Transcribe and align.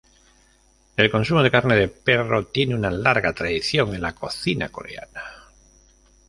El 0.97 1.11
consumo 1.11 1.43
de 1.43 1.51
carne 1.51 1.75
de 1.75 1.87
perro 1.87 2.47
tiene 2.47 2.73
una 2.73 2.89
larga 2.89 3.33
tradición 3.33 3.93
en 3.93 4.01
la 4.01 4.15
cocina 4.15 4.69
coreana. 4.69 5.21